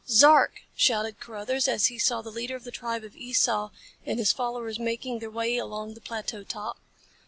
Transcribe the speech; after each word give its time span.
"Zark!" 0.09 0.61
shouted 0.75 1.19
Carruthers, 1.19 1.67
as 1.67 1.85
he 1.85 1.99
saw 1.99 2.23
the 2.23 2.31
leader 2.31 2.55
of 2.55 2.63
the 2.63 2.71
tribe 2.71 3.03
of 3.03 3.15
Esau 3.15 3.69
and 4.03 4.17
his 4.17 4.31
followers 4.33 4.79
making 4.79 5.19
their 5.19 5.29
way 5.29 5.57
along 5.59 5.93
the 5.93 6.01
plateau 6.01 6.43
top. 6.43 6.79